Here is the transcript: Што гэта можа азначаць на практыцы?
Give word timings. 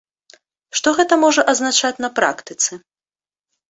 Што 0.79 0.93
гэта 1.01 1.13
можа 1.25 1.41
азначаць 1.55 1.95
на 2.07 2.13
практыцы? 2.19 2.71